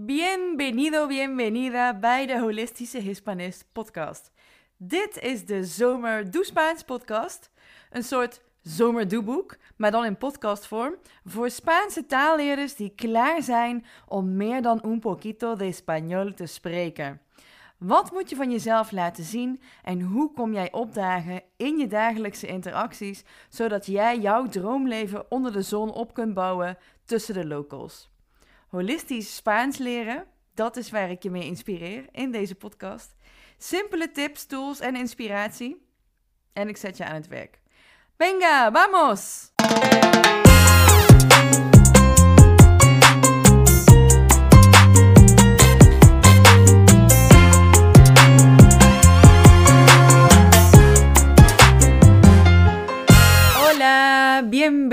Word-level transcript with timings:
Bienvenido, 0.00 1.06
bienvenida 1.06 1.98
bij 1.98 2.26
de 2.26 2.38
Holistische 2.40 2.98
Hispanist 2.98 3.64
podcast. 3.72 4.32
Dit 4.76 5.18
is 5.20 5.46
de 5.46 5.64
Zomer 5.64 6.30
Doe 6.30 6.44
Spaans 6.44 6.82
podcast. 6.82 7.50
Een 7.90 8.02
soort 8.02 8.40
zomerdoeboek, 8.62 9.56
maar 9.76 9.90
dan 9.90 10.04
in 10.04 10.16
podcastvorm. 10.16 10.94
Voor 11.24 11.50
Spaanse 11.50 12.06
taalleerders 12.06 12.74
die 12.74 12.92
klaar 12.94 13.42
zijn 13.42 13.84
om 14.08 14.36
meer 14.36 14.62
dan 14.62 14.80
un 14.84 15.00
poquito 15.00 15.56
de 15.56 15.74
español 15.74 16.34
te 16.34 16.46
spreken. 16.46 17.20
Wat 17.78 18.12
moet 18.12 18.30
je 18.30 18.36
van 18.36 18.50
jezelf 18.50 18.90
laten 18.92 19.24
zien 19.24 19.60
en 19.82 20.00
hoe 20.00 20.32
kom 20.32 20.52
jij 20.52 20.72
opdagen 20.72 21.42
in 21.56 21.78
je 21.78 21.86
dagelijkse 21.86 22.46
interacties, 22.46 23.24
zodat 23.48 23.86
jij 23.86 24.18
jouw 24.18 24.46
droomleven 24.46 25.30
onder 25.30 25.52
de 25.52 25.62
zon 25.62 25.92
op 25.92 26.14
kunt 26.14 26.34
bouwen 26.34 26.78
tussen 27.04 27.34
de 27.34 27.46
locals? 27.46 28.10
Holistisch 28.68 29.36
Spaans 29.36 29.78
leren, 29.78 30.26
dat 30.54 30.76
is 30.76 30.90
waar 30.90 31.10
ik 31.10 31.22
je 31.22 31.30
mee 31.30 31.44
inspireer 31.44 32.04
in 32.12 32.30
deze 32.30 32.54
podcast. 32.54 33.14
Simpele 33.58 34.10
tips, 34.10 34.46
tools 34.46 34.80
en 34.80 34.96
inspiratie. 34.96 35.86
En 36.52 36.68
ik 36.68 36.76
zet 36.76 36.96
je 36.96 37.04
aan 37.04 37.14
het 37.14 37.28
werk. 37.28 37.60
Venga, 38.16 38.72
vamos! 38.72 39.52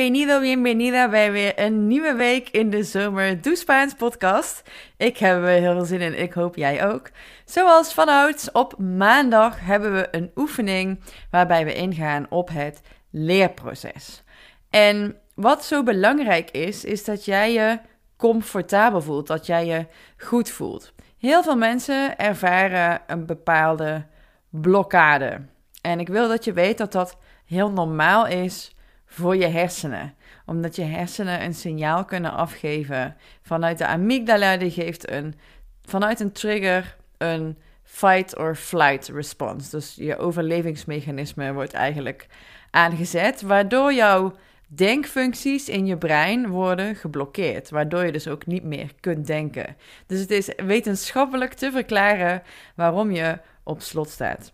Bienvenido, 0.05 0.40
bienvenida 0.40 1.09
bij 1.09 1.32
weer 1.32 1.59
een 1.59 1.88
nieuwe 1.88 2.14
week 2.14 2.50
in 2.50 2.70
de 2.70 2.84
Zomer 2.84 3.41
Doe 3.41 3.55
Spaans 3.55 3.94
podcast. 3.94 4.62
Ik 4.98 5.18
heb 5.18 5.38
er 5.38 5.48
heel 5.48 5.73
veel 5.73 5.86
zin 5.86 6.02
in, 6.02 6.20
ik 6.20 6.34
hoop 6.34 6.55
jij 6.55 6.88
ook. 6.88 7.09
Zoals 7.45 7.94
vanouds, 7.94 8.52
op 8.52 8.78
maandag 8.78 9.59
hebben 9.59 9.94
we 9.94 10.08
een 10.12 10.31
oefening 10.36 11.00
waarbij 11.31 11.66
we 11.66 11.73
ingaan 11.73 12.25
op 12.30 12.50
het 12.50 12.81
leerproces. 13.12 14.23
En 14.70 15.16
wat 15.36 15.66
zo 15.66 15.84
belangrijk 15.84 16.52
is, 16.52 16.84
is 16.84 17.03
dat 17.03 17.25
jij 17.25 17.53
je 17.53 17.80
comfortabel 18.17 19.02
voelt, 19.02 19.28
dat 19.28 19.45
jij 19.45 19.66
je 19.66 19.86
goed 20.17 20.50
voelt. 20.50 20.94
Heel 21.17 21.44
veel 21.44 21.58
mensen 21.58 22.17
ervaren 22.17 23.02
een 23.08 23.25
bepaalde 23.25 24.06
blokkade. 24.50 25.42
En 25.81 26.00
ik 26.00 26.08
wil 26.08 26.28
dat 26.28 26.44
je 26.44 26.53
weet 26.53 26.78
dat 26.78 26.92
dat 26.92 27.17
heel 27.45 27.72
normaal 27.72 28.28
is 28.28 28.75
voor 29.16 29.35
je 29.35 29.47
hersenen. 29.47 30.13
Omdat 30.45 30.75
je 30.75 30.83
hersenen 30.83 31.44
een 31.44 31.53
signaal 31.53 32.05
kunnen 32.05 32.31
afgeven 32.33 33.16
vanuit 33.41 33.77
de 33.77 33.88
amygdala, 33.88 34.57
die 34.57 34.72
geeft 34.72 35.09
een, 35.11 35.35
vanuit 35.83 36.19
een 36.19 36.31
trigger 36.31 36.95
een 37.17 37.57
fight 37.83 38.38
or 38.38 38.55
flight 38.55 39.07
response. 39.07 39.69
Dus 39.69 39.95
je 39.95 40.17
overlevingsmechanisme 40.17 41.53
wordt 41.53 41.73
eigenlijk 41.73 42.27
aangezet, 42.72 43.41
waardoor 43.41 43.94
jouw 43.94 44.33
denkfuncties 44.67 45.69
in 45.69 45.85
je 45.85 45.97
brein 45.97 46.47
worden 46.47 46.95
geblokkeerd, 46.95 47.69
waardoor 47.69 48.05
je 48.05 48.11
dus 48.11 48.27
ook 48.27 48.45
niet 48.45 48.63
meer 48.63 48.91
kunt 49.00 49.27
denken. 49.27 49.75
Dus 50.05 50.19
het 50.19 50.31
is 50.31 50.50
wetenschappelijk 50.57 51.53
te 51.53 51.72
verklaren 51.72 52.44
waarom 52.75 53.11
je 53.11 53.39
op 53.63 53.81
slot 53.81 54.09
staat 54.09 54.53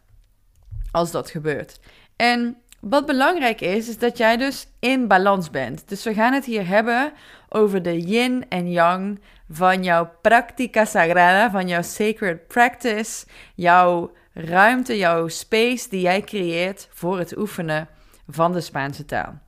als 0.92 1.12
dat 1.12 1.30
gebeurt. 1.30 1.80
En 2.16 2.61
wat 2.82 3.06
belangrijk 3.06 3.62
is, 3.62 3.90
is 3.90 3.98
dat 3.98 4.18
jij 4.18 4.38
dus 4.38 4.68
in 4.80 5.08
balans 5.08 5.50
bent. 5.50 5.90
Dus 5.90 6.04
we 6.04 6.14
gaan 6.14 6.34
het 6.34 6.46
hier 6.46 6.68
hebben 6.68 7.14
over 7.50 7.82
de 7.82 8.02
yin 8.02 8.46
en 8.50 8.72
yang 8.72 9.20
van 9.50 9.84
jouw 9.84 10.12
practica 10.22 10.86
sagrada, 10.86 11.52
van 11.52 11.68
jouw 11.68 11.82
sacred 11.82 12.48
practice, 12.48 13.26
jouw 13.56 14.12
ruimte, 14.34 14.98
jouw 14.98 15.28
space 15.28 15.90
die 15.90 16.02
jij 16.02 16.22
creëert 16.22 16.88
voor 16.92 17.18
het 17.18 17.38
oefenen 17.38 17.88
van 18.28 18.52
de 18.52 18.62
Spaanse 18.62 19.06
taal. 19.06 19.40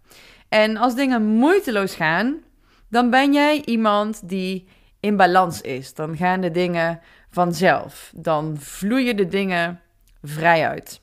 En 0.49 0.77
als 0.77 0.95
dingen 0.95 1.23
moeiteloos 1.23 1.95
gaan, 1.95 2.41
dan 2.89 3.09
ben 3.09 3.33
jij 3.33 3.61
iemand 3.65 4.29
die 4.29 4.67
in 4.99 5.17
balans 5.17 5.61
is. 5.61 5.93
Dan 5.93 6.17
gaan 6.17 6.41
de 6.41 6.51
dingen 6.51 6.99
vanzelf. 7.29 8.11
Dan 8.15 8.57
vloeien 8.59 9.15
de 9.15 9.27
dingen 9.27 9.81
vrij 10.21 10.67
uit. 10.67 11.01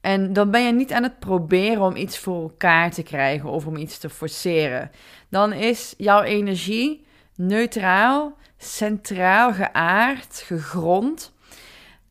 En 0.00 0.32
dan 0.32 0.50
ben 0.50 0.66
je 0.66 0.72
niet 0.72 0.92
aan 0.92 1.02
het 1.02 1.18
proberen 1.18 1.82
om 1.82 1.96
iets 1.96 2.18
voor 2.18 2.42
elkaar 2.42 2.90
te 2.90 3.02
krijgen 3.02 3.48
of 3.48 3.66
om 3.66 3.76
iets 3.76 3.98
te 3.98 4.10
forceren. 4.10 4.90
Dan 5.28 5.52
is 5.52 5.94
jouw 5.96 6.22
energie 6.22 7.06
neutraal, 7.36 8.36
centraal 8.56 9.52
geaard, 9.52 10.42
gegrond. 10.46 11.32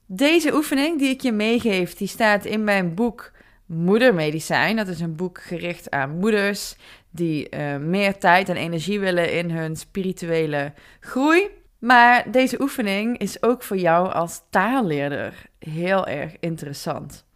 Deze 0.06 0.53
oefening 0.53 1.00
die 1.00 1.09
ik 1.09 1.22
je 1.22 1.31
meegeef, 1.31 1.96
die 1.96 2.08
staat 2.08 2.46
in 2.46 2.64
mijn 2.64 2.94
boek 2.94 3.31
Moedermedicijn. 3.66 4.76
Dat 4.76 4.88
is 4.88 5.00
een 5.00 5.16
boek 5.16 5.42
gericht 5.42 5.92
aan 5.92 6.18
moeders 6.18 6.76
die 7.09 7.56
uh, 7.56 7.78
meer 7.78 8.18
tijd 8.18 8.50
en 8.50 8.56
energie 8.56 9.00
willen 9.00 9.34
in 9.34 9.52
hun 9.52 9.76
spirituele 9.76 10.74
groei. 11.00 11.50
Maar 11.80 12.31
deze 12.31 12.62
oefening 12.62 13.18
is 13.18 13.44
ook 13.44 13.64
voor 13.64 13.78
jou 13.78 14.12
als 14.12 14.42
taalleerder 14.50 15.46
heel 15.59 16.08
erg 16.08 16.36
interessant. 16.40 17.27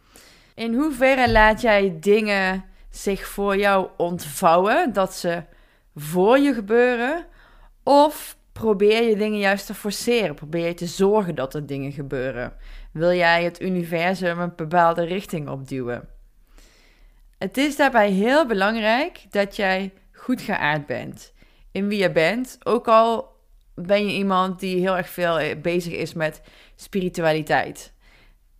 In 0.54 0.74
hoeverre 0.74 1.30
laat 1.30 1.60
jij 1.60 1.96
dingen 2.00 2.64
zich 2.90 3.26
voor 3.26 3.56
jou 3.56 3.88
ontvouwen, 3.96 4.92
dat 4.92 5.14
ze 5.14 5.42
voor 5.96 6.38
je 6.38 6.54
gebeuren? 6.54 7.26
Of 7.82 8.36
probeer 8.52 9.02
je 9.08 9.16
dingen 9.16 9.38
juist 9.38 9.66
te 9.66 9.74
forceren? 9.74 10.34
Probeer 10.34 10.66
je 10.66 10.74
te 10.74 10.86
zorgen 10.86 11.34
dat 11.34 11.54
er 11.54 11.66
dingen 11.66 11.92
gebeuren? 11.92 12.56
Wil 12.92 13.12
jij 13.12 13.44
het 13.44 13.62
universum 13.62 14.40
een 14.40 14.52
bepaalde 14.56 15.04
richting 15.04 15.48
opduwen? 15.48 16.08
Het 17.38 17.56
is 17.56 17.76
daarbij 17.76 18.10
heel 18.10 18.46
belangrijk 18.46 19.26
dat 19.30 19.56
jij 19.56 19.92
goed 20.12 20.40
geaard 20.40 20.86
bent 20.86 21.32
in 21.72 21.88
wie 21.88 21.98
je 21.98 22.12
bent. 22.12 22.58
Ook 22.62 22.88
al 22.88 23.36
ben 23.74 24.06
je 24.06 24.12
iemand 24.12 24.60
die 24.60 24.80
heel 24.80 24.96
erg 24.96 25.08
veel 25.08 25.60
bezig 25.60 25.92
is 25.92 26.12
met 26.12 26.40
spiritualiteit. 26.76 27.91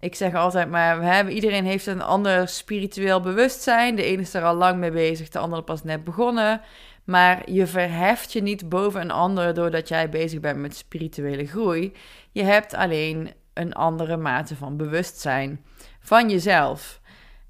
Ik 0.02 0.14
zeg 0.14 0.34
altijd 0.34 0.70
maar, 0.70 1.30
iedereen 1.30 1.64
heeft 1.64 1.86
een 1.86 2.02
ander 2.02 2.48
spiritueel 2.48 3.20
bewustzijn. 3.20 3.96
De 3.96 4.02
ene 4.02 4.22
is 4.22 4.34
er 4.34 4.42
al 4.42 4.54
lang 4.54 4.78
mee 4.78 4.90
bezig, 4.90 5.28
de 5.28 5.38
andere 5.38 5.62
pas 5.62 5.82
net 5.82 6.04
begonnen. 6.04 6.60
Maar 7.04 7.50
je 7.50 7.66
verheft 7.66 8.32
je 8.32 8.42
niet 8.42 8.68
boven 8.68 9.00
een 9.00 9.10
ander 9.10 9.54
doordat 9.54 9.88
jij 9.88 10.08
bezig 10.08 10.40
bent 10.40 10.58
met 10.58 10.76
spirituele 10.76 11.46
groei. 11.46 11.92
Je 12.32 12.42
hebt 12.42 12.74
alleen 12.74 13.32
een 13.52 13.72
andere 13.72 14.16
mate 14.16 14.56
van 14.56 14.76
bewustzijn 14.76 15.64
van 16.00 16.30
jezelf. 16.30 17.00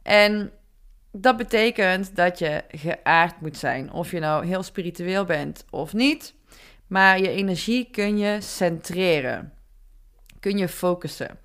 En 0.02 0.50
dat 1.12 1.36
betekent 1.36 2.16
dat 2.16 2.38
je 2.38 2.64
geaard 2.68 3.40
moet 3.40 3.56
zijn. 3.56 3.92
Of 3.92 4.10
je 4.10 4.18
nou 4.18 4.46
heel 4.46 4.62
spiritueel 4.62 5.24
bent 5.24 5.64
of 5.70 5.92
niet. 5.92 6.34
Maar 6.86 7.18
je 7.18 7.28
energie 7.28 7.88
kun 7.90 8.18
je 8.18 8.40
centreren. 8.40 9.52
Kun 10.40 10.58
je 10.58 10.68
focussen. 10.68 11.38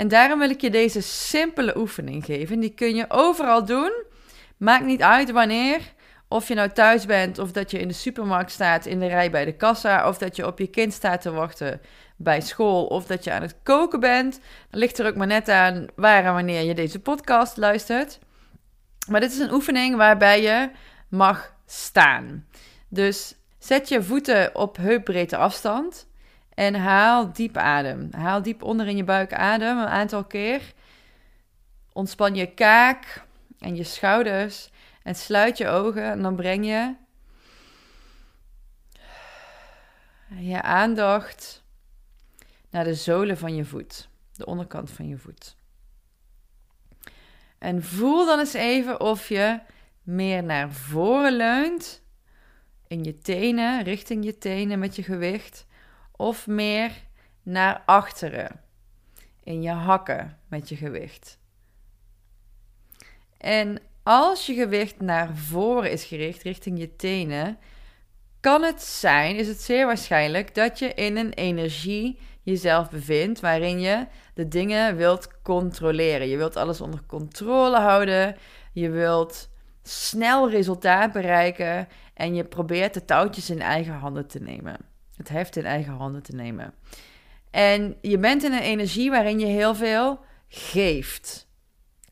En 0.00 0.08
daarom 0.08 0.38
wil 0.38 0.50
ik 0.50 0.60
je 0.60 0.70
deze 0.70 1.00
simpele 1.00 1.78
oefening 1.78 2.24
geven. 2.24 2.60
Die 2.60 2.74
kun 2.74 2.94
je 2.94 3.04
overal 3.08 3.64
doen. 3.64 3.92
Maakt 4.56 4.84
niet 4.84 5.02
uit 5.02 5.30
wanneer. 5.30 5.80
Of 6.28 6.48
je 6.48 6.54
nou 6.54 6.70
thuis 6.70 7.06
bent, 7.06 7.38
of 7.38 7.52
dat 7.52 7.70
je 7.70 7.78
in 7.78 7.88
de 7.88 7.94
supermarkt 7.94 8.50
staat 8.50 8.86
in 8.86 9.00
de 9.00 9.06
rij 9.06 9.30
bij 9.30 9.44
de 9.44 9.56
kassa, 9.56 10.08
of 10.08 10.18
dat 10.18 10.36
je 10.36 10.46
op 10.46 10.58
je 10.58 10.66
kind 10.66 10.92
staat 10.92 11.20
te 11.20 11.30
wachten 11.30 11.80
bij 12.16 12.40
school, 12.40 12.86
of 12.86 13.06
dat 13.06 13.24
je 13.24 13.32
aan 13.32 13.42
het 13.42 13.56
koken 13.62 14.00
bent. 14.00 14.40
Dan 14.70 14.80
ligt 14.80 14.98
er 14.98 15.06
ook 15.06 15.16
maar 15.16 15.26
net 15.26 15.48
aan 15.48 15.86
waar 15.94 16.24
en 16.24 16.32
wanneer 16.32 16.62
je 16.62 16.74
deze 16.74 17.00
podcast 17.00 17.56
luistert. 17.56 18.18
Maar 19.08 19.20
dit 19.20 19.32
is 19.32 19.38
een 19.38 19.52
oefening 19.52 19.96
waarbij 19.96 20.42
je 20.42 20.70
mag 21.08 21.54
staan. 21.66 22.46
Dus 22.88 23.34
zet 23.58 23.88
je 23.88 24.02
voeten 24.02 24.54
op 24.54 24.76
heupbreedte 24.76 25.36
afstand. 25.36 26.08
En 26.60 26.74
haal 26.74 27.32
diep 27.32 27.56
adem. 27.56 28.08
Haal 28.10 28.42
diep 28.42 28.62
onder 28.62 28.86
in 28.86 28.96
je 28.96 29.04
buik 29.04 29.32
adem 29.32 29.78
een 29.78 29.86
aantal 29.86 30.24
keer. 30.24 30.72
Ontspan 31.92 32.34
je 32.34 32.46
kaak 32.46 33.24
en 33.58 33.76
je 33.76 33.84
schouders. 33.84 34.70
En 35.02 35.14
sluit 35.14 35.58
je 35.58 35.68
ogen. 35.68 36.02
En 36.02 36.22
dan 36.22 36.36
breng 36.36 36.66
je 36.66 36.94
je 40.38 40.62
aandacht 40.62 41.62
naar 42.70 42.84
de 42.84 42.94
zolen 42.94 43.38
van 43.38 43.54
je 43.54 43.64
voet. 43.64 44.08
De 44.32 44.46
onderkant 44.46 44.90
van 44.90 45.08
je 45.08 45.18
voet. 45.18 45.56
En 47.58 47.82
voel 47.82 48.26
dan 48.26 48.38
eens 48.38 48.54
even 48.54 49.00
of 49.00 49.28
je 49.28 49.60
meer 50.02 50.44
naar 50.44 50.72
voren 50.72 51.36
leunt. 51.36 52.02
In 52.86 53.04
je 53.04 53.18
tenen, 53.18 53.82
richting 53.82 54.24
je 54.24 54.38
tenen 54.38 54.78
met 54.78 54.96
je 54.96 55.02
gewicht 55.02 55.68
of 56.20 56.46
meer 56.46 56.92
naar 57.42 57.82
achteren 57.86 58.60
in 59.42 59.62
je 59.62 59.70
hakken 59.70 60.38
met 60.48 60.68
je 60.68 60.76
gewicht. 60.76 61.38
En 63.36 63.78
als 64.02 64.46
je 64.46 64.54
gewicht 64.54 65.00
naar 65.00 65.36
voren 65.36 65.90
is 65.90 66.04
gericht, 66.04 66.42
richting 66.42 66.78
je 66.78 66.96
tenen, 66.96 67.58
kan 68.40 68.62
het 68.62 68.82
zijn, 68.82 69.36
is 69.36 69.48
het 69.48 69.60
zeer 69.60 69.86
waarschijnlijk 69.86 70.54
dat 70.54 70.78
je 70.78 70.94
in 70.94 71.16
een 71.16 71.32
energie 71.32 72.18
jezelf 72.42 72.90
bevindt 72.90 73.40
waarin 73.40 73.80
je 73.80 74.06
de 74.34 74.48
dingen 74.48 74.96
wilt 74.96 75.42
controleren. 75.42 76.28
Je 76.28 76.36
wilt 76.36 76.56
alles 76.56 76.80
onder 76.80 77.02
controle 77.06 77.78
houden. 77.78 78.36
Je 78.72 78.90
wilt 78.90 79.48
snel 79.82 80.50
resultaat 80.50 81.12
bereiken 81.12 81.88
en 82.14 82.34
je 82.34 82.44
probeert 82.44 82.94
de 82.94 83.04
touwtjes 83.04 83.50
in 83.50 83.60
eigen 83.60 83.94
handen 83.94 84.26
te 84.26 84.40
nemen. 84.40 84.89
Het 85.20 85.28
heft 85.28 85.56
in 85.56 85.64
eigen 85.64 85.92
handen 85.92 86.22
te 86.22 86.34
nemen. 86.34 86.74
En 87.50 87.96
je 88.00 88.18
bent 88.18 88.44
in 88.44 88.52
een 88.52 88.58
energie 88.58 89.10
waarin 89.10 89.38
je 89.38 89.46
heel 89.46 89.74
veel 89.74 90.20
geeft. 90.48 91.48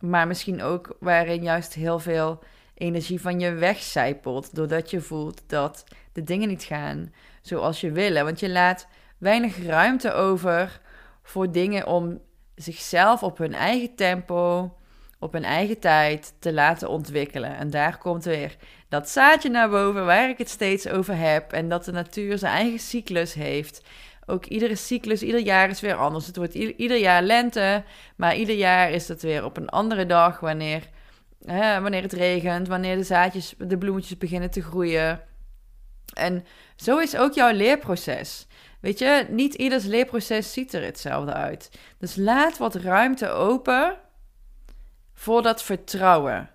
Maar 0.01 0.27
misschien 0.27 0.63
ook 0.63 0.97
waarin 1.01 1.43
juist 1.43 1.75
heel 1.75 1.99
veel 1.99 2.43
energie 2.75 3.21
van 3.21 3.41
je 3.41 3.53
wegcijpelt. 3.53 4.55
Doordat 4.55 4.91
je 4.91 5.01
voelt 5.01 5.43
dat 5.47 5.85
de 6.13 6.23
dingen 6.23 6.49
niet 6.49 6.63
gaan 6.63 7.13
zoals 7.41 7.81
je 7.81 7.93
wil. 7.93 8.25
Want 8.25 8.41
je 8.41 8.51
laat 8.51 8.87
weinig 9.19 9.65
ruimte 9.65 10.13
over 10.13 10.81
voor 11.23 11.53
dingen 11.53 11.87
om 11.87 12.21
zichzelf 12.55 13.23
op 13.23 13.39
hun 13.39 13.55
eigen 13.55 13.95
tempo, 13.95 14.73
op 15.19 15.33
hun 15.33 15.45
eigen 15.45 15.79
tijd 15.79 16.35
te 16.39 16.53
laten 16.53 16.89
ontwikkelen. 16.89 17.57
En 17.57 17.71
daar 17.71 17.99
komt 17.99 18.25
weer 18.25 18.57
dat 18.89 19.09
zaadje 19.09 19.49
naar 19.51 19.71
boven 19.71 20.05
waar 20.07 20.29
ik 20.29 20.39
het 20.39 20.49
steeds 20.49 20.89
over 20.89 21.17
heb. 21.17 21.53
En 21.53 21.69
dat 21.69 21.85
de 21.85 21.93
natuur 21.93 22.39
zijn 22.39 22.55
eigen 22.55 22.79
cyclus 22.79 23.35
heeft. 23.35 23.83
Ook 24.27 24.45
iedere 24.47 24.77
cyclus, 24.77 25.23
ieder 25.23 25.41
jaar 25.41 25.69
is 25.69 25.81
weer 25.81 25.95
anders. 25.95 26.27
Het 26.27 26.37
wordt 26.37 26.55
ieder 26.55 26.97
jaar 26.97 27.23
lente, 27.23 27.85
maar 28.17 28.37
ieder 28.37 28.55
jaar 28.55 28.91
is 28.91 29.09
het 29.09 29.23
weer 29.23 29.45
op 29.45 29.57
een 29.57 29.69
andere 29.69 30.07
dag 30.07 30.41
wanneer, 30.41 30.89
hè, 31.45 31.81
wanneer 31.81 32.03
het 32.03 32.13
regent, 32.13 32.69
wanneer 32.69 32.97
de 32.97 33.03
zaadjes, 33.03 33.55
de 33.59 33.79
bloemetjes 33.79 34.19
beginnen 34.19 34.51
te 34.51 34.63
groeien. 34.63 35.21
En 36.15 36.45
zo 36.77 36.99
is 36.99 37.17
ook 37.17 37.33
jouw 37.33 37.53
leerproces. 37.53 38.47
Weet 38.81 38.99
je, 38.99 39.27
niet 39.29 39.55
ieders 39.55 39.85
leerproces 39.85 40.53
ziet 40.53 40.73
er 40.73 40.83
hetzelfde 40.83 41.33
uit. 41.33 41.71
Dus 41.99 42.17
laat 42.17 42.59
wat 42.59 42.75
ruimte 42.75 43.29
open 43.29 43.99
voor 45.19 45.43
dat 45.43 45.63
vertrouwen. 45.63 46.51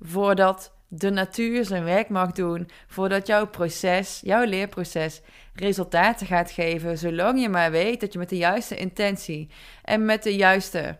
Voordat 0.00 0.72
de 0.88 1.10
natuur 1.10 1.64
zijn 1.64 1.84
werk 1.84 2.08
mag 2.08 2.32
doen, 2.32 2.68
voordat 2.86 3.26
jouw 3.26 3.46
proces, 3.46 4.20
jouw 4.24 4.44
leerproces, 4.44 5.20
resultaten 5.54 6.26
gaat 6.26 6.50
geven, 6.50 6.98
zolang 6.98 7.40
je 7.40 7.48
maar 7.48 7.70
weet 7.70 8.00
dat 8.00 8.12
je 8.12 8.18
met 8.18 8.28
de 8.28 8.36
juiste 8.36 8.76
intentie 8.76 9.50
en 9.82 10.04
met 10.04 10.22
de 10.22 10.36
juiste 10.36 10.98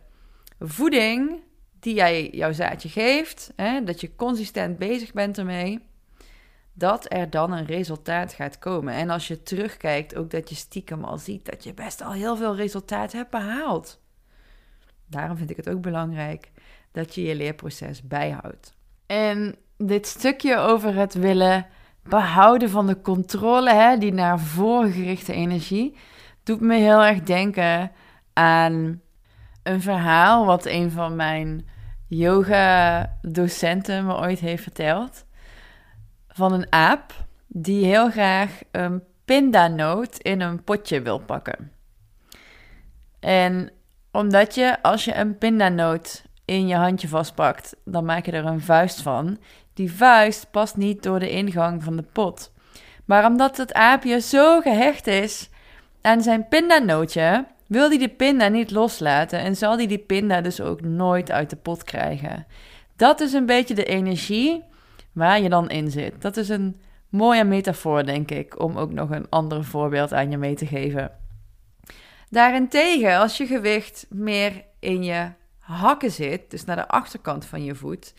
voeding 0.58 1.42
die 1.80 1.94
jij 1.94 2.28
jouw 2.28 2.52
zaadje 2.52 2.88
geeft, 2.88 3.52
hè, 3.56 3.84
dat 3.84 4.00
je 4.00 4.16
consistent 4.16 4.78
bezig 4.78 5.12
bent 5.12 5.38
ermee, 5.38 5.80
dat 6.72 7.12
er 7.12 7.30
dan 7.30 7.52
een 7.52 7.66
resultaat 7.66 8.32
gaat 8.32 8.58
komen. 8.58 8.94
En 8.94 9.10
als 9.10 9.28
je 9.28 9.42
terugkijkt, 9.42 10.16
ook 10.16 10.30
dat 10.30 10.48
je 10.48 10.54
stiekem 10.54 11.04
al 11.04 11.18
ziet 11.18 11.44
dat 11.44 11.64
je 11.64 11.74
best 11.74 12.02
al 12.02 12.12
heel 12.12 12.36
veel 12.36 12.56
resultaat 12.56 13.12
hebt 13.12 13.30
behaald. 13.30 14.00
Daarom 15.06 15.36
vind 15.36 15.50
ik 15.50 15.56
het 15.56 15.68
ook 15.68 15.80
belangrijk 15.80 16.50
dat 16.92 17.14
je 17.14 17.22
je 17.22 17.34
leerproces 17.34 18.02
bijhoudt. 18.02 18.74
En 19.06 19.56
dit 19.76 20.06
stukje 20.06 20.56
over 20.56 20.94
het 20.94 21.14
willen 21.14 21.66
behouden 22.02 22.70
van 22.70 22.86
de 22.86 23.00
controle, 23.00 23.72
hè, 23.72 23.98
die 23.98 24.12
naar 24.12 24.40
voren 24.40 24.92
gerichte 24.92 25.32
energie, 25.32 25.96
doet 26.42 26.60
me 26.60 26.76
heel 26.76 27.04
erg 27.04 27.22
denken 27.22 27.92
aan 28.32 29.00
een 29.62 29.80
verhaal 29.80 30.46
wat 30.46 30.66
een 30.66 30.90
van 30.90 31.16
mijn 31.16 31.66
yoga-docenten 32.08 34.06
me 34.06 34.16
ooit 34.16 34.40
heeft 34.40 34.62
verteld 34.62 35.24
van 36.28 36.52
een 36.52 36.72
aap 36.72 37.24
die 37.46 37.84
heel 37.84 38.10
graag 38.10 38.60
een 38.70 39.02
pindanoot 39.24 40.18
in 40.18 40.40
een 40.40 40.64
potje 40.64 41.02
wil 41.02 41.18
pakken. 41.18 41.72
En 43.20 43.70
omdat 44.10 44.54
je, 44.54 44.82
als 44.82 45.04
je 45.04 45.14
een 45.14 45.38
pindanoot 45.38 46.24
in 46.52 46.66
je 46.66 46.74
handje 46.74 47.08
vastpakt, 47.08 47.76
dan 47.84 48.04
maak 48.04 48.26
je 48.26 48.32
er 48.32 48.44
een 48.44 48.60
vuist 48.60 49.02
van. 49.02 49.38
Die 49.74 49.92
vuist 49.92 50.50
past 50.50 50.76
niet 50.76 51.02
door 51.02 51.18
de 51.18 51.30
ingang 51.30 51.82
van 51.82 51.96
de 51.96 52.04
pot. 52.12 52.52
Maar 53.04 53.26
omdat 53.26 53.56
het 53.56 53.72
aapje 53.72 54.20
zo 54.20 54.60
gehecht 54.60 55.06
is 55.06 55.50
aan 56.00 56.22
zijn 56.22 56.48
pindanootje, 56.48 57.46
wil 57.66 57.88
hij 57.88 57.98
de 57.98 58.08
pinda 58.08 58.48
niet 58.48 58.70
loslaten 58.70 59.38
en 59.38 59.56
zal 59.56 59.76
hij 59.76 59.86
die 59.86 59.98
pinda 59.98 60.40
dus 60.40 60.60
ook 60.60 60.80
nooit 60.80 61.30
uit 61.30 61.50
de 61.50 61.56
pot 61.56 61.84
krijgen. 61.84 62.46
Dat 62.96 63.20
is 63.20 63.32
een 63.32 63.46
beetje 63.46 63.74
de 63.74 63.84
energie 63.84 64.62
waar 65.12 65.40
je 65.40 65.48
dan 65.48 65.70
in 65.70 65.90
zit. 65.90 66.22
Dat 66.22 66.36
is 66.36 66.48
een 66.48 66.80
mooie 67.08 67.44
metafoor, 67.44 68.04
denk 68.04 68.30
ik, 68.30 68.60
om 68.60 68.76
ook 68.76 68.92
nog 68.92 69.10
een 69.10 69.26
ander 69.28 69.64
voorbeeld 69.64 70.12
aan 70.12 70.30
je 70.30 70.36
mee 70.36 70.54
te 70.54 70.66
geven. 70.66 71.10
Daarentegen, 72.30 73.18
als 73.18 73.36
je 73.36 73.46
gewicht 73.46 74.06
meer 74.10 74.64
in 74.78 75.04
je 75.04 75.30
hakken 75.62 76.10
zit, 76.10 76.50
dus 76.50 76.64
naar 76.64 76.76
de 76.76 76.88
achterkant 76.88 77.44
van 77.44 77.64
je 77.64 77.74
voet, 77.74 78.14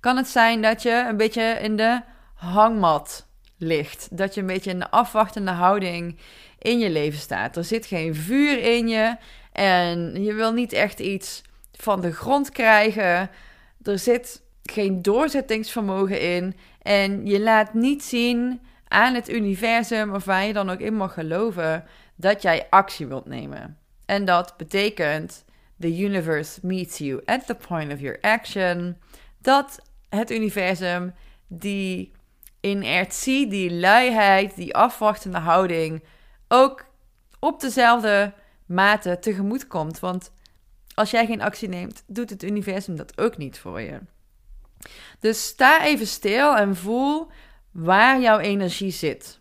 kan 0.00 0.16
het 0.16 0.28
zijn 0.28 0.62
dat 0.62 0.82
je 0.82 1.06
een 1.08 1.16
beetje 1.16 1.58
in 1.60 1.76
de 1.76 2.00
hangmat 2.34 3.26
ligt. 3.56 4.08
Dat 4.10 4.34
je 4.34 4.40
een 4.40 4.46
beetje 4.46 4.70
in 4.70 4.78
de 4.78 4.90
afwachtende 4.90 5.50
houding 5.50 6.18
in 6.58 6.78
je 6.78 6.90
leven 6.90 7.18
staat. 7.18 7.56
Er 7.56 7.64
zit 7.64 7.86
geen 7.86 8.14
vuur 8.14 8.58
in 8.58 8.88
je 8.88 9.16
en 9.52 10.22
je 10.22 10.32
wil 10.32 10.52
niet 10.52 10.72
echt 10.72 11.00
iets 11.00 11.42
van 11.72 12.00
de 12.00 12.12
grond 12.12 12.50
krijgen. 12.50 13.30
Er 13.82 13.98
zit 13.98 14.42
geen 14.62 15.02
doorzettingsvermogen 15.02 16.20
in. 16.20 16.56
En 16.82 17.26
je 17.26 17.40
laat 17.40 17.74
niet 17.74 18.04
zien 18.04 18.60
aan 18.88 19.14
het 19.14 19.28
universum, 19.28 20.14
of 20.14 20.24
waar 20.24 20.44
je 20.44 20.52
dan 20.52 20.70
ook 20.70 20.80
in 20.80 20.96
mag 20.96 21.14
geloven, 21.14 21.84
dat 22.14 22.42
jij 22.42 22.66
actie 22.70 23.06
wilt 23.06 23.26
nemen. 23.26 23.78
En 24.06 24.24
dat 24.24 24.54
betekent: 24.56 25.44
the 25.82 26.04
universe 26.04 26.58
meets 26.62 26.98
you 26.98 27.20
at 27.24 27.46
the 27.46 27.54
point 27.54 27.92
of 27.92 28.00
your 28.00 28.18
action. 28.20 28.96
Dat 29.38 29.78
het 30.08 30.30
universum 30.30 31.14
die 31.46 32.12
inertie, 32.60 33.48
die 33.48 33.72
luiheid, 33.72 34.56
die 34.56 34.74
afwachtende 34.74 35.38
houding 35.38 36.02
ook 36.48 36.84
op 37.38 37.60
dezelfde 37.60 38.32
mate 38.66 39.18
tegemoet 39.20 39.66
komt. 39.66 40.00
Want 40.00 40.32
als 40.94 41.10
jij 41.10 41.26
geen 41.26 41.42
actie 41.42 41.68
neemt, 41.68 42.02
doet 42.06 42.30
het 42.30 42.42
universum 42.42 42.96
dat 42.96 43.18
ook 43.18 43.36
niet 43.36 43.58
voor 43.58 43.80
je. 43.80 44.00
Dus 45.20 45.46
sta 45.46 45.84
even 45.84 46.06
stil 46.06 46.56
en 46.56 46.76
voel 46.76 47.30
waar 47.70 48.20
jouw 48.20 48.38
energie 48.38 48.90
zit. 48.90 49.40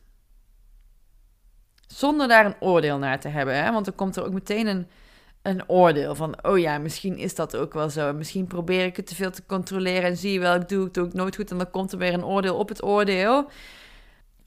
Zonder 1.88 2.28
daar 2.28 2.46
een 2.46 2.62
oordeel 2.62 2.98
naar 2.98 3.20
te 3.20 3.28
hebben, 3.28 3.64
hè? 3.64 3.72
want 3.72 3.86
dan 3.86 3.96
komt 3.96 4.16
er 4.16 4.26
ook 4.26 4.34
meteen 4.34 4.68
een, 4.68 4.88
een 5.42 5.70
oordeel 5.70 6.16
van: 6.16 6.46
oh 6.46 6.60
ja, 6.60 6.78
misschien 6.78 7.18
is 7.18 7.36
dat 7.36 7.56
ook 7.56 7.74
wel 7.74 7.90
zo. 7.90 8.14
Misschien 8.14 8.48
probeer 8.48 8.86
ik 8.86 8.96
het 8.96 9.08
te 9.08 9.16
veel 9.16 9.32
te 9.32 9.46
controleren 9.46 10.04
en 10.04 10.18
zie 10.18 10.34
je 10.34 10.40
wel, 10.40 10.56
ik 10.56 10.70
doe 10.70 10.84
het 10.84 10.98
ook 10.98 11.14
nooit 11.14 11.36
goed 11.36 11.52
en 11.52 11.58
dan 11.58 11.72
komt 11.72 11.92
er 11.92 11.98
weer 11.98 12.14
een 12.14 12.26
oordeel 12.26 12.58
op 12.58 12.70
het 12.70 12.84
oordeel. 12.84 13.50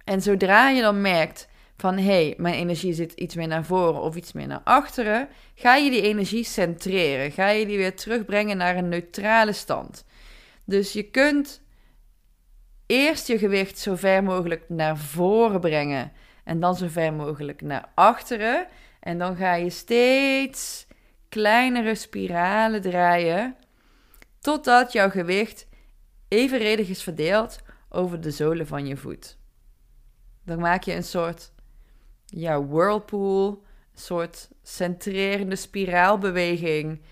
En 0.04 0.22
zodra 0.22 0.68
je 0.68 0.82
dan 0.82 1.00
merkt 1.00 1.48
van 1.76 1.96
hé, 1.96 2.02
hey, 2.04 2.34
mijn 2.36 2.54
energie 2.54 2.92
zit 2.92 3.12
iets 3.12 3.34
meer 3.34 3.46
naar 3.46 3.64
voren 3.64 4.00
of 4.00 4.16
iets 4.16 4.32
meer 4.32 4.46
naar 4.46 4.60
achteren, 4.64 5.28
ga 5.54 5.76
je 5.76 5.90
die 5.90 6.02
energie 6.02 6.44
centreren. 6.44 7.32
Ga 7.32 7.48
je 7.48 7.66
die 7.66 7.76
weer 7.76 7.96
terugbrengen 7.96 8.56
naar 8.56 8.76
een 8.76 8.88
neutrale 8.88 9.52
stand. 9.52 10.04
Dus 10.64 10.92
je 10.92 11.02
kunt 11.02 11.60
eerst 12.86 13.26
je 13.26 13.38
gewicht 13.38 13.78
zo 13.78 13.94
ver 13.94 14.22
mogelijk 14.22 14.64
naar 14.68 14.98
voren 14.98 15.60
brengen 15.60 16.12
en 16.44 16.60
dan 16.60 16.76
zo 16.76 16.86
ver 16.88 17.12
mogelijk 17.12 17.62
naar 17.62 17.88
achteren. 17.94 18.66
En 19.04 19.18
dan 19.18 19.37
ga 19.37 19.54
je 19.54 19.70
steeds 19.70 20.87
kleinere 21.28 21.94
spiralen 21.94 22.80
draaien 22.80 23.56
totdat 24.40 24.92
jouw 24.92 25.11
gewicht 25.11 25.66
evenredig 26.28 26.88
is 26.88 27.02
verdeeld 27.02 27.58
over 27.88 28.20
de 28.20 28.30
zolen 28.30 28.66
van 28.66 28.87
je 28.87 28.96
voet. 28.96 29.38
Dan 30.44 30.58
maak 30.58 30.82
je 30.82 30.94
een 30.94 31.04
soort 31.04 31.52
ja, 32.26 32.64
whirlpool, 32.64 33.49
een 33.94 34.00
soort 34.00 34.49
centrerende 34.62 35.56
spiraalbeweging 35.56 37.02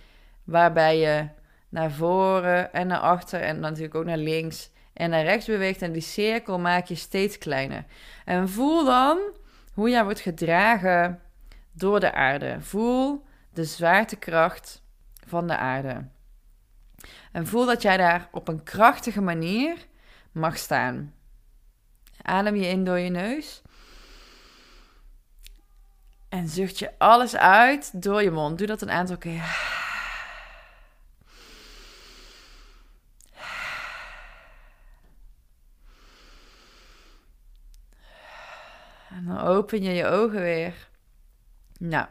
waarbij 0.45 0.99
je 0.99 1.29
naar 1.69 1.93
voren 1.93 2.73
en 2.73 2.87
naar 2.87 2.99
achter 2.99 3.41
en 3.41 3.61
natuurlijk 3.61 3.95
ook 3.95 4.05
naar 4.05 4.17
links 4.17 4.71
en 4.93 5.11
naar 5.11 5.25
rechts 5.25 5.47
beweegt. 5.47 5.83
En 5.83 5.93
die 5.93 6.03
cirkel 6.03 6.59
maak 6.59 6.87
je 6.87 6.95
steeds 6.95 7.39
kleiner. 7.39 7.85
En 8.25 8.49
voel 8.49 8.85
dan 8.85 9.19
hoe 9.75 9.91
jij 9.91 10.05
wordt 10.05 10.21
gedragen 10.21 11.21
door 11.73 12.01
de 12.01 12.13
aarde. 12.13 12.57
Voel 12.61 13.25
de 13.53 13.65
zwaartekracht 13.65 14.83
van 15.27 15.47
de 15.47 15.57
aarde. 15.57 16.09
En 17.33 17.47
voel 17.47 17.67
dat 17.67 17.83
jij 17.83 17.97
daar 17.97 18.29
op 18.33 18.49
een 18.49 18.63
krachtige 18.63 19.21
manier 19.21 19.87
mag 20.33 20.57
staan. 20.57 21.15
Adem 22.23 22.57
je 22.57 22.67
in 22.67 22.85
door 22.85 22.99
je 22.99 23.11
neus. 23.11 23.63
En 26.29 26.49
zucht 26.49 26.79
je 26.79 26.99
alles 26.99 27.37
uit 27.37 28.03
door 28.03 28.23
je 28.23 28.31
mond. 28.31 28.59
Doe 28.59 28.67
dat 28.67 28.83
een 28.83 28.91
aantal 28.91 29.19
keer. 29.19 29.71
open 39.43 39.83
je 39.83 39.91
je 39.91 40.07
ogen 40.07 40.41
weer. 40.41 40.91
Nou, 41.85 42.07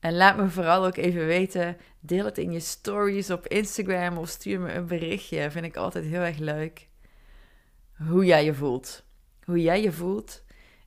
en 0.00 0.16
laat 0.16 0.36
me 0.36 0.48
vooral 0.48 0.86
ook 0.86 0.96
even 0.96 1.26
weten. 1.26 1.76
Deel 2.00 2.24
het 2.24 2.38
in 2.38 2.52
je 2.52 2.60
stories 2.60 3.30
op 3.30 3.46
Instagram 3.46 4.18
of 4.18 4.28
stuur 4.28 4.60
me 4.60 4.72
een 4.72 4.86
berichtje. 4.86 5.50
Vind 5.50 5.64
ik 5.64 5.76
altijd 5.76 6.04
heel 6.04 6.20
erg 6.20 6.38
leuk. 6.38 6.88
Hoe 8.08 8.24
jij 8.24 8.44
je 8.44 8.54
voelt. 8.54 9.04
Hoe 9.44 9.62
jij 9.62 9.82
je 9.82 9.92
voelt 9.92 10.42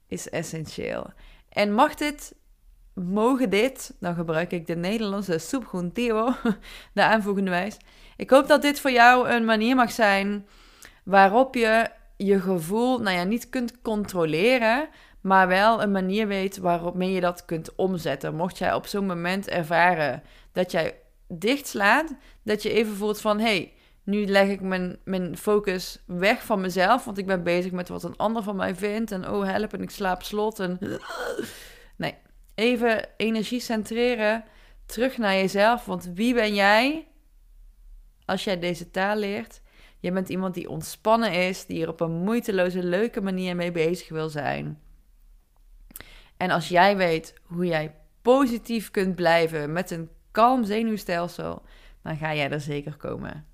is 0.08 0.30
essentieel. 0.30 1.12
En 1.50 1.74
mag 1.74 1.96
dit, 1.96 2.36
mogen 2.94 3.50
dit, 3.50 3.96
dan 4.00 4.16
gebruik 4.16 4.52
ik 4.52 4.68
de 4.68 4.76
Nederlandse 4.76 5.38
subjuntivo, 5.38 6.34
de 6.94 7.04
aanvoegende 7.04 7.52
wijs. 7.52 7.78
Ik 8.18 8.30
hoop 8.30 8.48
dat 8.48 8.62
dit 8.62 8.80
voor 8.80 8.92
jou 8.92 9.30
een 9.30 9.46
manier 9.46 9.76
mag 9.76 9.92
zijn 9.92 10.48
waarop 11.04 11.56
je 11.56 11.90
je 12.18 12.40
gevoel, 12.40 13.00
nou 13.00 13.16
ja, 13.16 13.24
niet 13.24 13.50
kunt 13.50 13.82
controleren, 13.82 14.90
maar 15.22 15.48
wel 15.48 15.82
een 15.82 15.92
manier 15.92 16.28
weet 16.28 16.58
waarop 16.58 17.02
je 17.02 17.22
dat 17.22 17.46
kunt 17.46 17.76
omzetten. 17.76 18.36
Mocht 18.36 18.58
jij 18.58 18.74
op 18.74 18.88
zo'n 18.88 19.06
moment 19.06 19.48
ervaren 19.48 20.24
dat 20.52 20.72
jij 20.72 21.00
dichtslaat, 21.28 22.16
dat 22.44 22.64
je 22.64 22.72
even 22.72 22.96
voelt 22.96 23.22
van 23.22 23.40
hé, 23.40 23.46
hey, 23.46 23.74
nu 24.04 24.26
leg 24.26 24.48
ik 24.48 24.62
mijn, 24.62 24.98
mijn 25.04 25.38
focus 25.38 26.04
weg 26.06 26.44
van 26.44 26.62
mezelf, 26.62 27.06
want 27.06 27.18
ik 27.18 27.26
ben 27.26 27.44
bezig 27.44 27.72
met 27.72 27.90
wat 27.90 28.04
een 28.04 28.18
ander 28.18 28.44
van 28.44 28.56
mij 28.56 28.76
vindt 28.76 29.12
en 29.12 29.30
oh 29.30 29.46
help 29.46 29.74
en 29.74 29.82
ik 29.82 29.90
slaap 29.90 30.24
slot 30.24 30.60
en 30.60 30.80
nee, 31.98 32.16
even 32.56 33.08
energie 33.18 33.60
centreren, 33.60 34.44
terug 34.86 35.18
naar 35.18 35.34
jezelf, 35.34 35.86
want 35.86 36.12
wie 36.14 36.34
ben 36.34 36.56
jij 36.56 37.08
als 38.26 38.44
jij 38.44 38.60
deze 38.60 38.92
taal 38.92 39.16
leert? 39.16 39.62
Je 40.00 40.12
bent 40.12 40.30
iemand 40.30 40.54
die 40.54 40.70
ontspannen 40.70 41.34
is, 41.34 41.66
die 41.66 41.82
er 41.82 41.90
op 41.90 42.00
een 42.00 42.12
moeiteloze, 42.12 42.84
leuke 42.84 43.22
manier 43.22 43.56
mee 43.56 43.72
bezig 43.72 44.10
wil 44.10 44.30
zijn. 44.30 44.80
En 46.42 46.52
als 46.52 46.68
jij 46.68 46.98
weet 46.98 47.34
hoe 47.44 47.66
jij 47.66 47.96
positief 48.22 48.92
kunt 48.92 49.16
blijven 49.16 49.72
met 49.72 49.92
een 49.92 50.10
kalm 50.32 50.64
zenuwstelsel, 50.64 51.62
dan 52.04 52.18
ga 52.18 52.36
jij 52.36 52.50
er 52.50 52.62
zeker 52.62 52.98
komen. 52.98 53.46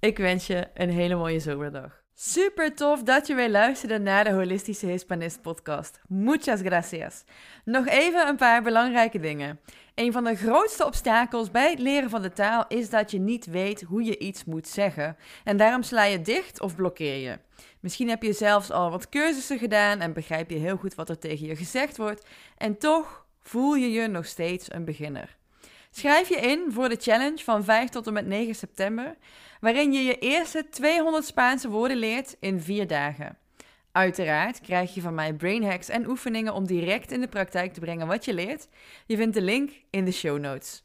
Ik 0.00 0.18
wens 0.18 0.46
je 0.46 0.66
een 0.74 0.90
hele 0.90 1.14
mooie 1.14 1.40
zomerdag. 1.40 2.02
Super 2.14 2.74
tof 2.74 3.02
dat 3.02 3.26
je 3.26 3.34
weer 3.34 3.50
luisterde 3.50 3.98
naar 3.98 4.24
de 4.24 4.30
Holistische 4.30 4.86
Hispanist 4.86 5.42
podcast. 5.42 6.00
Muchas 6.08 6.60
gracias. 6.60 7.24
Nog 7.64 7.86
even 7.86 8.28
een 8.28 8.36
paar 8.36 8.62
belangrijke 8.62 9.18
dingen. 9.18 9.60
Een 9.94 10.12
van 10.12 10.24
de 10.24 10.36
grootste 10.36 10.86
obstakels 10.86 11.50
bij 11.50 11.70
het 11.70 11.78
leren 11.78 12.10
van 12.10 12.22
de 12.22 12.32
taal 12.32 12.64
is 12.68 12.90
dat 12.90 13.10
je 13.10 13.18
niet 13.18 13.46
weet 13.46 13.82
hoe 13.82 14.04
je 14.04 14.18
iets 14.18 14.44
moet 14.44 14.68
zeggen. 14.68 15.16
En 15.44 15.56
daarom 15.56 15.82
sla 15.82 16.04
je 16.04 16.22
dicht 16.22 16.60
of 16.60 16.74
blokkeer 16.76 17.16
je. 17.16 17.38
Misschien 17.80 18.08
heb 18.08 18.22
je 18.22 18.32
zelfs 18.32 18.70
al 18.70 18.90
wat 18.90 19.08
cursussen 19.08 19.58
gedaan 19.58 20.00
en 20.00 20.12
begrijp 20.12 20.50
je 20.50 20.56
heel 20.56 20.76
goed 20.76 20.94
wat 20.94 21.08
er 21.08 21.18
tegen 21.18 21.46
je 21.46 21.56
gezegd 21.56 21.96
wordt. 21.96 22.26
En 22.56 22.78
toch 22.78 23.26
voel 23.40 23.74
je 23.74 23.90
je 23.90 24.06
nog 24.06 24.26
steeds 24.26 24.72
een 24.72 24.84
beginner. 24.84 25.36
Schrijf 25.90 26.28
je 26.28 26.36
in 26.36 26.66
voor 26.68 26.88
de 26.88 26.98
challenge 27.00 27.44
van 27.44 27.64
5 27.64 27.88
tot 27.88 28.06
en 28.06 28.12
met 28.12 28.26
9 28.26 28.54
september, 28.54 29.16
waarin 29.60 29.92
je 29.92 30.02
je 30.02 30.18
eerste 30.18 30.68
200 30.70 31.24
Spaanse 31.24 31.68
woorden 31.68 31.96
leert 31.96 32.36
in 32.40 32.60
4 32.60 32.86
dagen. 32.86 33.38
Uiteraard 33.92 34.60
krijg 34.60 34.94
je 34.94 35.00
van 35.00 35.14
mij 35.14 35.32
brain 35.32 35.64
hacks 35.64 35.88
en 35.88 36.08
oefeningen 36.08 36.54
om 36.54 36.66
direct 36.66 37.12
in 37.12 37.20
de 37.20 37.28
praktijk 37.28 37.72
te 37.72 37.80
brengen 37.80 38.06
wat 38.06 38.24
je 38.24 38.34
leert. 38.34 38.68
Je 39.06 39.16
vindt 39.16 39.34
de 39.34 39.42
link 39.42 39.70
in 39.90 40.04
de 40.04 40.12
show 40.12 40.38
notes. 40.38 40.82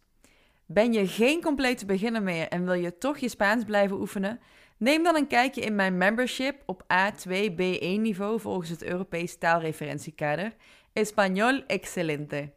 Ben 0.66 0.94
je 0.94 1.08
geen 1.08 1.42
complete 1.42 1.86
beginner 1.86 2.24
meer 2.24 2.48
en 2.48 2.66
wil 2.66 2.74
je 2.74 2.98
toch 2.98 3.18
je 3.18 3.30
Spaans 3.30 3.64
blijven 3.64 4.00
oefenen? 4.00 4.40
Neem 4.84 5.04
dan 5.04 5.16
een 5.16 5.28
kijkje 5.28 5.62
in 5.62 5.76
mijn 5.76 5.98
membership 5.98 6.62
op 6.66 6.84
A2-B1 6.84 7.80
niveau 7.80 8.40
volgens 8.40 8.70
het 8.70 8.84
Europees 8.84 9.38
taalreferentiekader. 9.38 10.54
Español 10.94 11.66
excelente. 11.68 12.52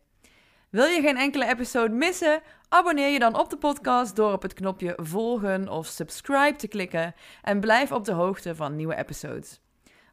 Wil 0.71 0.85
je 0.85 1.00
geen 1.00 1.16
enkele 1.16 1.49
episode 1.49 1.95
missen? 1.95 2.42
Abonneer 2.68 3.09
je 3.09 3.18
dan 3.18 3.38
op 3.38 3.50
de 3.50 3.56
podcast 3.56 4.16
door 4.16 4.33
op 4.33 4.42
het 4.42 4.52
knopje 4.52 4.99
volgen 5.02 5.68
of 5.68 5.87
subscribe 5.87 6.56
te 6.56 6.68
klikken 6.68 7.14
en 7.42 7.61
blijf 7.61 7.92
op 7.92 8.04
de 8.04 8.12
hoogte 8.12 8.54
van 8.54 8.76
nieuwe 8.76 8.97
episodes. 8.97 9.61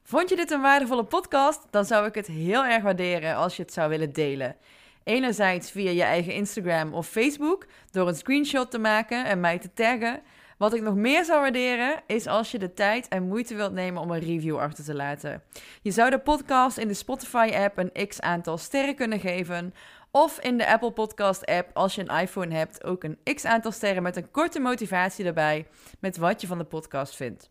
Vond 0.03 0.29
je 0.29 0.35
dit 0.35 0.51
een 0.51 0.61
waardevolle 0.61 1.05
podcast? 1.05 1.67
Dan 1.69 1.85
zou 1.85 2.07
ik 2.07 2.15
het 2.15 2.27
heel 2.27 2.65
erg 2.65 2.83
waarderen 2.83 3.35
als 3.35 3.55
je 3.55 3.61
het 3.61 3.73
zou 3.73 3.89
willen 3.89 4.13
delen. 4.13 4.55
Enerzijds 5.03 5.71
via 5.71 5.91
je 5.91 6.03
eigen 6.03 6.33
Instagram 6.33 6.93
of 6.93 7.07
Facebook 7.07 7.67
door 7.91 8.07
een 8.07 8.15
screenshot 8.15 8.71
te 8.71 8.79
maken 8.79 9.25
en 9.25 9.39
mij 9.39 9.59
te 9.59 9.73
taggen. 9.73 10.21
Wat 10.57 10.73
ik 10.73 10.81
nog 10.81 10.95
meer 10.95 11.25
zou 11.25 11.41
waarderen 11.41 12.01
is 12.07 12.27
als 12.27 12.51
je 12.51 12.59
de 12.59 12.73
tijd 12.73 13.07
en 13.07 13.27
moeite 13.27 13.55
wilt 13.55 13.73
nemen 13.73 14.01
om 14.01 14.11
een 14.11 14.19
review 14.19 14.57
achter 14.57 14.83
te 14.83 14.93
laten. 14.93 15.43
Je 15.81 15.91
zou 15.91 16.09
de 16.09 16.19
podcast 16.19 16.77
in 16.77 16.87
de 16.87 16.93
Spotify-app 16.93 17.77
een 17.77 18.07
x 18.07 18.21
aantal 18.21 18.57
sterren 18.57 18.95
kunnen 18.95 19.19
geven. 19.19 19.73
Of 20.11 20.39
in 20.39 20.57
de 20.57 20.67
Apple 20.67 20.91
Podcast-app, 20.91 21.69
als 21.73 21.95
je 21.95 22.01
een 22.07 22.19
iPhone 22.19 22.55
hebt, 22.55 22.83
ook 22.83 23.03
een 23.03 23.17
x 23.35 23.45
aantal 23.45 23.71
sterren 23.71 24.03
met 24.03 24.15
een 24.15 24.31
korte 24.31 24.59
motivatie 24.59 25.25
erbij 25.25 25.67
met 25.99 26.17
wat 26.17 26.41
je 26.41 26.47
van 26.47 26.57
de 26.57 26.63
podcast 26.63 27.15
vindt. 27.15 27.49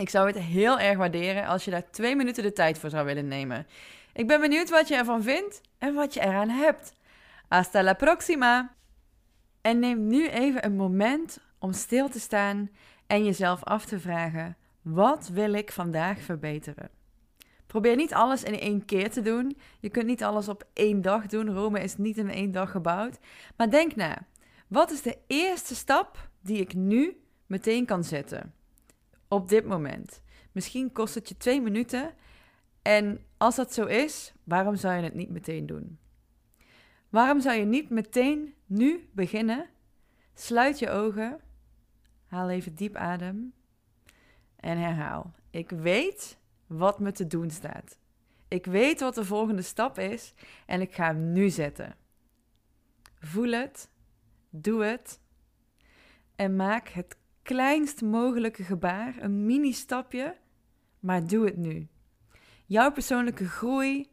Ik 0.00 0.08
zou 0.08 0.26
het 0.26 0.38
heel 0.38 0.78
erg 0.78 0.96
waarderen 0.96 1.46
als 1.46 1.64
je 1.64 1.70
daar 1.70 1.90
twee 1.90 2.16
minuten 2.16 2.42
de 2.42 2.52
tijd 2.52 2.78
voor 2.78 2.90
zou 2.90 3.04
willen 3.04 3.28
nemen. 3.28 3.66
Ik 4.12 4.26
ben 4.26 4.40
benieuwd 4.40 4.70
wat 4.70 4.88
je 4.88 4.96
ervan 4.96 5.22
vindt 5.22 5.60
en 5.78 5.94
wat 5.94 6.14
je 6.14 6.20
eraan 6.20 6.48
hebt. 6.48 6.92
Hasta 7.48 7.82
la 7.82 7.94
próxima! 7.94 8.74
En 9.60 9.78
neem 9.78 10.06
nu 10.06 10.28
even 10.28 10.64
een 10.64 10.76
moment 10.76 11.38
om 11.64 11.72
stil 11.72 12.08
te 12.08 12.20
staan 12.20 12.70
en 13.06 13.24
jezelf 13.24 13.64
af 13.64 13.84
te 13.84 14.00
vragen: 14.00 14.56
wat 14.82 15.28
wil 15.28 15.52
ik 15.52 15.72
vandaag 15.72 16.20
verbeteren? 16.20 16.90
Probeer 17.66 17.96
niet 17.96 18.14
alles 18.14 18.42
in 18.42 18.58
één 18.58 18.84
keer 18.84 19.10
te 19.10 19.22
doen. 19.22 19.56
Je 19.80 19.88
kunt 19.88 20.06
niet 20.06 20.24
alles 20.24 20.48
op 20.48 20.66
één 20.72 21.02
dag 21.02 21.26
doen. 21.26 21.54
Rome 21.54 21.80
is 21.80 21.96
niet 21.96 22.16
in 22.16 22.30
één 22.30 22.52
dag 22.52 22.70
gebouwd. 22.70 23.18
Maar 23.56 23.70
denk 23.70 23.96
na: 23.96 24.26
wat 24.66 24.90
is 24.90 25.02
de 25.02 25.18
eerste 25.26 25.74
stap 25.74 26.28
die 26.40 26.58
ik 26.60 26.74
nu 26.74 27.20
meteen 27.46 27.86
kan 27.86 28.04
zetten? 28.04 28.54
Op 29.28 29.48
dit 29.48 29.64
moment. 29.64 30.22
Misschien 30.52 30.92
kost 30.92 31.14
het 31.14 31.28
je 31.28 31.36
twee 31.36 31.60
minuten. 31.60 32.14
En 32.82 33.20
als 33.36 33.56
dat 33.56 33.74
zo 33.74 33.84
is, 33.84 34.32
waarom 34.44 34.76
zou 34.76 34.94
je 34.94 35.02
het 35.02 35.14
niet 35.14 35.30
meteen 35.30 35.66
doen? 35.66 35.98
Waarom 37.08 37.40
zou 37.40 37.56
je 37.56 37.64
niet 37.64 37.90
meteen 37.90 38.54
nu 38.66 39.08
beginnen? 39.12 39.66
Sluit 40.34 40.78
je 40.78 40.90
ogen 40.90 41.40
Haal 42.34 42.50
even 42.50 42.74
diep 42.74 42.96
adem. 42.96 43.52
En 44.56 44.78
herhaal. 44.78 45.34
Ik 45.50 45.70
weet 45.70 46.38
wat 46.66 46.98
me 46.98 47.12
te 47.12 47.26
doen 47.26 47.50
staat. 47.50 47.98
Ik 48.48 48.66
weet 48.66 49.00
wat 49.00 49.14
de 49.14 49.24
volgende 49.24 49.62
stap 49.62 49.98
is 49.98 50.34
en 50.66 50.80
ik 50.80 50.94
ga 50.94 51.04
hem 51.04 51.32
nu 51.32 51.50
zetten. 51.50 51.96
Voel 53.18 53.50
het, 53.50 53.90
doe 54.50 54.84
het 54.84 55.20
en 56.36 56.56
maak 56.56 56.88
het 56.88 57.16
kleinst 57.42 58.02
mogelijke 58.02 58.62
gebaar, 58.62 59.14
een 59.18 59.46
mini-stapje, 59.46 60.36
maar 61.00 61.26
doe 61.26 61.44
het 61.44 61.56
nu. 61.56 61.88
Jouw 62.66 62.92
persoonlijke 62.92 63.48
groei, 63.48 64.10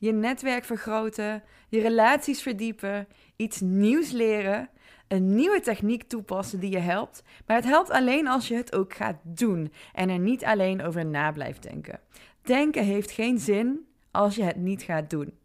je 0.00 0.12
netwerk 0.12 0.64
vergroten, 0.64 1.42
je 1.68 1.80
relaties 1.80 2.42
verdiepen, 2.42 3.08
iets 3.36 3.60
nieuws 3.60 4.10
leren, 4.10 4.68
een 5.08 5.34
nieuwe 5.34 5.60
techniek 5.60 6.02
toepassen 6.02 6.60
die 6.60 6.70
je 6.70 6.78
helpt. 6.78 7.22
Maar 7.46 7.56
het 7.56 7.64
helpt 7.64 7.90
alleen 7.90 8.26
als 8.26 8.48
je 8.48 8.54
het 8.54 8.74
ook 8.74 8.94
gaat 8.94 9.16
doen 9.22 9.72
en 9.92 10.08
er 10.08 10.18
niet 10.18 10.44
alleen 10.44 10.82
over 10.82 11.06
na 11.06 11.32
blijft 11.32 11.62
denken. 11.62 12.00
Denken 12.42 12.84
heeft 12.84 13.10
geen 13.10 13.38
zin 13.38 13.86
als 14.10 14.34
je 14.34 14.42
het 14.42 14.56
niet 14.56 14.82
gaat 14.82 15.10
doen. 15.10 15.38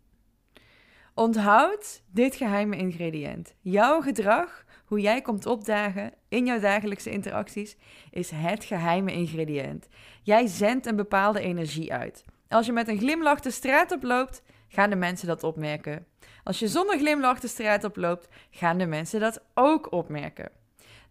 Onthoud 1.14 2.04
dit 2.12 2.36
geheime 2.36 2.78
ingrediënt. 2.78 3.56
Jouw 3.62 4.02
gedrag, 4.02 4.66
hoe 4.86 5.00
jij 5.00 5.22
komt 5.22 5.46
opdagen 5.46 6.14
in 6.30 6.46
jouw 6.46 6.60
dagelijkse 6.60 7.10
interacties, 7.10 7.78
is 8.12 8.32
het 8.34 8.64
geheime 8.64 9.12
ingrediënt. 9.12 9.88
Jij 10.24 10.48
zendt 10.48 10.86
een 10.86 10.96
bepaalde 10.96 11.40
energie 11.40 11.94
uit. 11.94 12.26
Als 12.56 12.66
je 12.66 12.72
met 12.72 12.88
een 12.88 12.98
glimlach 12.98 13.40
de 13.40 13.52
straat 13.52 13.92
oploopt, 13.92 14.42
gaan 14.68 14.90
de 14.90 14.96
mensen 14.96 15.28
dat 15.28 15.44
opmerken. 15.44 16.06
Als 16.44 16.60
je 16.60 16.68
zonder 16.68 16.98
glimlach 16.98 17.40
de 17.40 17.48
straat 17.48 17.84
oploopt, 17.84 18.28
gaan 18.50 18.78
de 18.78 18.86
mensen 18.86 19.20
dat 19.20 19.42
ook 19.54 19.92
opmerken. 19.92 20.52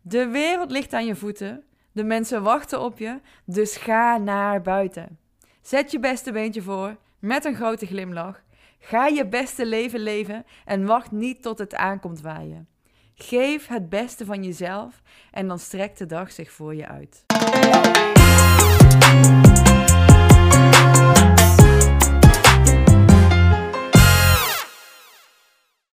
De 0.03 0.27
wereld 0.27 0.71
ligt 0.71 0.93
aan 0.93 1.07
je 1.07 1.15
voeten, 1.15 1.65
de 1.93 2.05
mensen 2.05 2.43
wachten 2.43 2.81
op 2.81 2.99
je, 2.99 3.21
dus 3.45 3.77
ga 3.77 4.17
naar 4.17 4.63
buiten. 4.63 5.19
Zet 5.63 5.91
je 5.91 6.01
beste 6.01 6.33
beentje 6.33 6.63
voor, 6.63 6.97
met 7.19 7.45
een 7.45 7.55
grote 7.55 7.87
glimlach. 7.87 8.43
Ga 8.79 9.07
je 9.07 9.27
beste 9.27 9.67
leven 9.67 10.01
leven 10.01 10.45
en 10.65 10.87
wacht 10.87 11.11
niet 11.11 11.43
tot 11.43 11.59
het 11.59 11.75
aankomt 11.75 12.21
waaien. 12.21 12.69
Geef 13.15 13.67
het 13.67 13.89
beste 13.89 14.25
van 14.25 14.45
jezelf 14.45 15.03
en 15.31 15.49
dan 15.49 15.59
strekt 15.59 15.99
de 15.99 16.07
dag 16.07 16.33
zich 16.33 16.53
voor 16.53 16.75
je 16.75 16.89
uit. 16.89 17.25